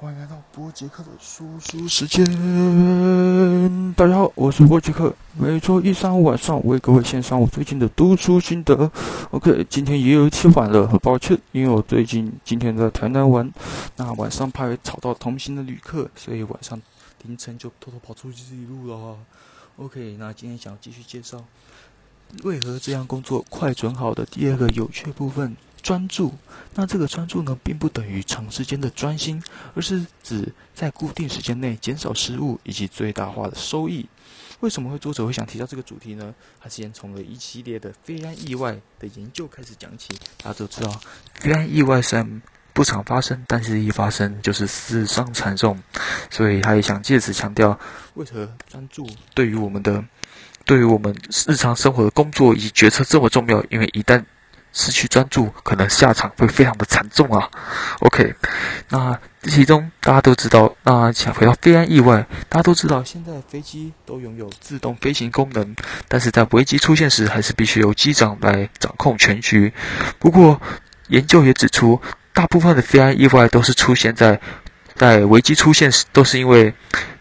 [0.00, 2.24] 欢迎来到波杰克的说书时间。
[3.94, 5.12] 大家好，我是波杰克。
[5.36, 8.88] 每周一、三、五晚上为各位献上我最近的读书心得。
[9.32, 13.50] OK，今天也有一些晚了，很抱歉，因为我最近今天在台南玩，
[13.96, 16.80] 那晚上怕会吵到同行的旅客，所以晚上
[17.24, 19.16] 凌晨就偷偷跑出去自己录了。
[19.78, 21.42] OK，那今天想继续介绍
[22.44, 25.56] 为何这样工作快准好的第二个有趣部分。
[25.82, 26.34] 专注，
[26.74, 29.42] 那这个专注呢，并不等于长时间的专心，
[29.74, 34.08] 而是指在固定时间内减少失误以及最大化的收益。
[34.60, 36.34] 为什么会作者会想提到这个主题呢？
[36.60, 40.08] 他先从了一系列的非安意外的研究开始讲起。
[40.42, 41.00] 大家都知道，
[41.34, 45.80] 非安意外虽然不常发生，但是一发生就是死伤惨重。
[46.28, 47.78] 所以他也想借此强调，
[48.14, 50.04] 为何专注对于我们的，
[50.64, 51.16] 对于我们
[51.46, 53.64] 日常生活的工作以及决策这么重要？
[53.70, 54.24] 因为一旦
[54.78, 57.50] 失去专注，可能下场会非常的惨重啊。
[57.98, 58.32] OK，
[58.88, 65.74] 那其中大家都知道，那想回到飞安意外，大家都知道，现在飞机都拥有自动飞行功能，
[66.06, 69.72] 但是在危机出现时，还是必须由机长来掌控全局。
[70.20, 70.60] 不过，
[71.08, 72.00] 研究也指出，
[72.32, 74.40] 大部分的飞安意外都是出现在
[74.94, 76.72] 在危机出现时，都是因为，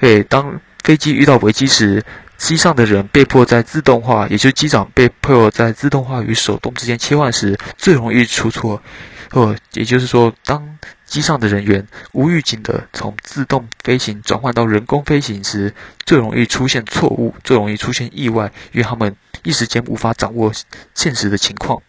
[0.00, 2.04] 诶，当飞机遇到危机时。
[2.36, 8.82] 机上的人被迫在自动化，也就是机长被迫在自动化与手动之间切换时，最容易出错。
[9.32, 20.52] 哦也就是说，当机上的人员无预警的从自动飞行转换到人工飞行时，最容易出现错误，最容易出现意外，因为他们一时间无法掌握
[20.94, 21.82] 现实的情况。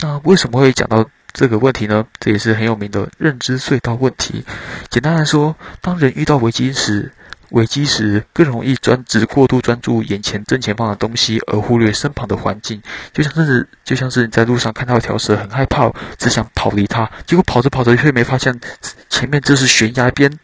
[0.00, 2.04] 那为什么会讲到这个问题呢？
[2.18, 4.44] 这也是很有名的认知隧道问题。
[4.88, 7.12] 简单来说，当人遇到危机时，
[7.54, 12.82] 危机时更容易专只过度专注眼前正前方的东西，而忽略身旁的环境。
[13.12, 18.60] 就像是就像是你在路上看到一条蛇，很害怕，只想逃离它，结果跑着跑着却没发现
[19.08, 20.36] 前面这是悬崖边，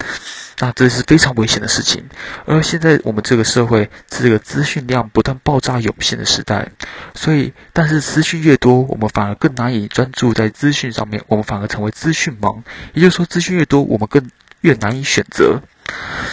[0.60, 2.08] 那这是非常危险的事情。
[2.46, 6.68] 而现在我们这个社会是这个资讯量不断爆炸涌现的时代，
[7.14, 12.62] 所以但是资讯越多，我们反而更难以专注在资讯上面，我们反而成为资讯盲。
[12.94, 15.60] 也就是说，资讯越多，我们更越难以选择。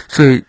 [0.06, 0.44] 所以。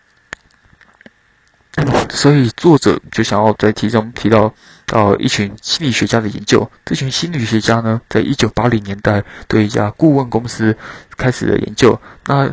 [2.10, 4.52] 所以作者就想要在题中提到，
[4.86, 6.70] 到一群心理学家的研究。
[6.84, 10.76] 这群心理学家呢，在一九八零年代对一家顾问公司
[11.18, 12.00] 开始了研究。
[12.26, 12.52] 那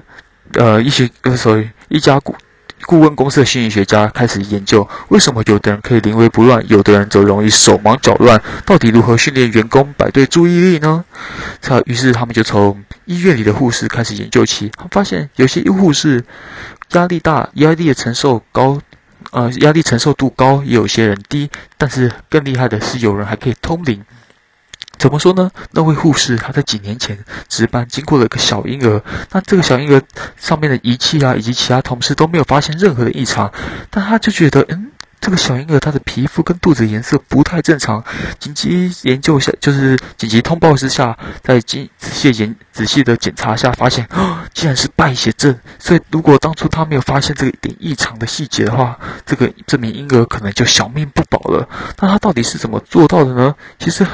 [0.52, 2.34] 呃，一些呃，所以一家顾
[2.82, 8.40] 顾问公司的心理学家开始研究，为什么有的人可以临危不乱，有的人则容易手忙脚乱？
[8.64, 11.04] 到底如何训练员工摆对注意力呢？
[11.62, 16.22] 他于是他们就从医院里的护士开始研究起，他发现有些护士
[16.92, 18.78] 压力大，压力的承受高。
[19.36, 24.02] 呃，压力承受度高，也有些人低，但是更厉害的是，有人还可以通灵。
[24.96, 25.50] 怎么说呢？
[25.72, 29.02] 那位护士他在几年前值班，经过了一个小婴儿，
[29.32, 30.02] 那这个小婴儿
[30.38, 33.52] 上面的仪器啊，以及其他同事都没有发现任何的异常，
[33.90, 34.90] 但他就觉得，嗯。
[35.18, 38.04] 这个小婴儿他的皮肤跟肚子颜色不太正常，
[38.38, 44.06] 紧急研究下就是紧急通报之下，在经仔细研仔细的检查下，发现
[44.56, 45.54] 竟然是败血症。
[45.78, 51.68] 所以如果当初他没有发现这个一点异常的细节的话，这个这名婴儿可能就小命不保了。
[52.00, 53.54] 那他到底是怎么做到的呢？
[53.78, 54.04] 其实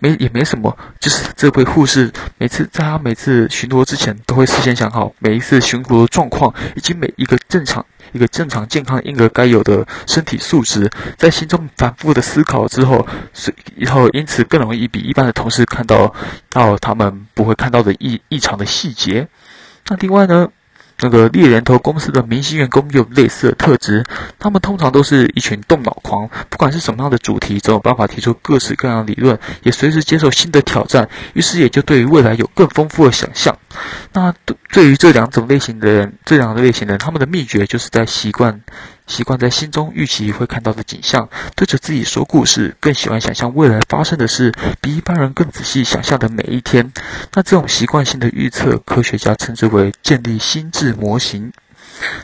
[0.00, 7.86] 没也没什么，就是这位护士每次在他每次巡逻之前，都会事先想好每一次巡逻的状况，以及每一个正常。
[8.12, 13.06] 一个正常健康婴儿该有的身体素质，在心中反复的思考之后，
[13.74, 16.14] 以后因此更容易比一般的同事看到
[16.48, 19.26] 到他们不会看到的异异常的细节。
[19.88, 20.48] 那另外呢？
[20.98, 24.02] 那个猎人头公司的明星员工有类似的特质，
[24.38, 33.54] 他们通常都是一群动脑狂，不管是什么样的主题，总有办法提出各式各样的理论，也随时接受新的挑战，于是也就对于未来有更丰富的想象。
[34.14, 34.32] 那
[34.72, 38.62] 对于这两种类型的人，这两个类型的人，他们的秘诀就是在习惯。
[39.06, 46.92] 习惯在心中预期会看到的景象，对着自己说故事，更喜欢想象未来发生的事，比一般人更仔细想象的每一天。
[47.32, 51.52] 那这种习惯性的预测，科学家称之为建立心智模型。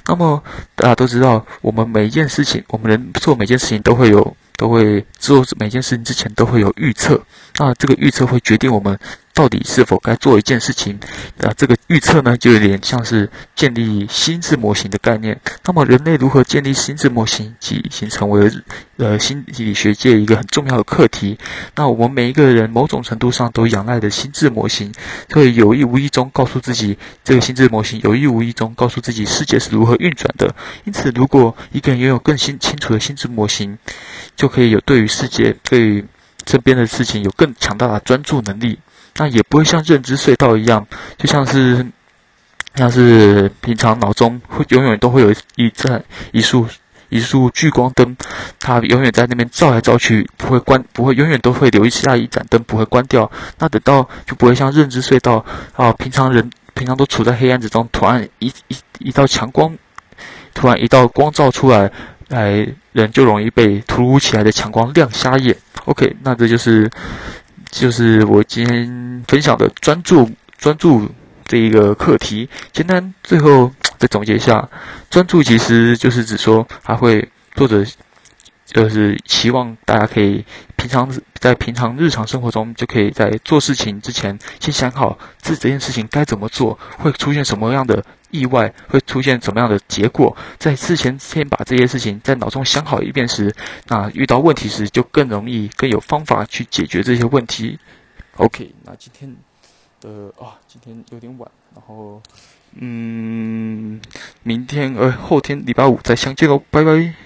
[0.06, 0.42] 那么
[0.74, 7.22] 大家都知道，我们每一件事情，我们人做每件事情都会有，都会做每件事情之前都会有预测。
[7.58, 8.98] 那这个预测会决定我们。
[9.34, 10.98] 到底是否该做一件事情？
[11.40, 15.40] 啊这个预测呢，就有点像是建立心智模型的概念。
[15.64, 18.50] 那么，人类如何建立心智模型，即已经成为
[18.98, 21.38] 呃心理学界一个很重要的课题。
[21.74, 24.92] 那我们每一个人某种程度上都仰赖的心智模型，
[25.28, 30.54] 所以有意无意中告诉自己，这个心智模型有意无意中告诉自己世界是如何运转的。
[30.84, 33.78] 因此，如果一个人拥有更清清楚的心智模型，
[34.36, 36.04] 就可以有对于世界、对于
[36.44, 38.78] 这边的事情有更强大的专注能力。
[39.16, 40.86] 那也不会像认知隧道一样，
[41.18, 41.86] 就像是
[42.74, 46.66] 像是平常脑中会永远都会有一盏一束
[47.10, 48.16] 一束聚光灯，
[48.58, 53.30] 它永远在那边照来照去，不会关，不会永远都会留下一盏灯，不会关掉。
[53.58, 55.44] 那等到就不会像认知隧道
[55.74, 59.76] 啊，平常人平常都处在黑暗之中，突然一一一道强光，
[60.54, 61.92] 突然一道光照出来，
[62.32, 65.56] 来人就容易被突如其来的强光亮瞎眼。
[65.84, 66.90] OK，那这就是
[67.70, 71.08] 就是我今天分享的专注专注。
[71.44, 74.66] 这一个课题，简单最后再总结一下，
[75.10, 77.84] 专注其实就是指说，他会作者
[78.72, 80.44] 就是希望大家可以
[80.76, 93.54] 平常在平常日常生活中，就可以在做事情之前先想好这这件事情该怎么做，会出现什么样的意外，会出现什么样的结果，在事前先把这些事情在脑中想好一遍时，
[93.88, 97.78] 那遇到问题时就更容易、更有方法去解决这些问题。
[98.36, 99.36] OK，那今天。
[100.04, 102.20] 呃啊，今天有点晚，然后，
[102.74, 104.00] 嗯，
[104.42, 107.22] 明天呃后天礼拜五再相见哦，拜拜。